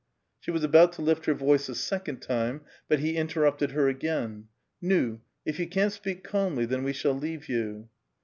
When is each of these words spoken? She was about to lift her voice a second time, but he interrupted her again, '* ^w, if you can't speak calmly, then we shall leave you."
She 0.39 0.49
was 0.49 0.63
about 0.63 0.93
to 0.93 1.03
lift 1.03 1.27
her 1.27 1.35
voice 1.35 1.69
a 1.69 1.75
second 1.75 2.23
time, 2.23 2.61
but 2.87 2.97
he 3.01 3.15
interrupted 3.15 3.73
her 3.73 3.87
again, 3.87 4.45
'* 4.65 4.81
^w, 4.83 5.19
if 5.45 5.59
you 5.59 5.67
can't 5.67 5.93
speak 5.93 6.23
calmly, 6.23 6.65
then 6.65 6.81
we 6.83 6.91
shall 6.91 7.13
leave 7.13 7.47
you." 7.47 7.87